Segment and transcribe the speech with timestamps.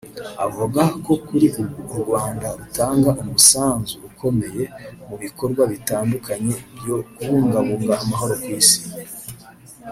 [0.45, 4.63] Avuga ko kuri ubu u Rwanda rutanga umusanzu ukomeye
[5.07, 8.81] mu bikorwa bitandukanye byo kubungabunga amahoro ku Isi